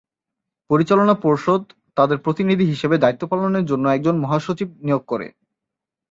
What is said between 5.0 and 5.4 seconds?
করে।